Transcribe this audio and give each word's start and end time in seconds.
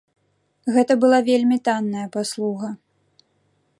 Гэта 0.77 0.93
была 1.03 1.19
вельмі 1.29 1.57
танная 1.69 2.07
паслуга. 2.17 2.69